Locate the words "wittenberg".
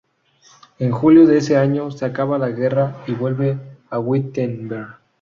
3.99-4.97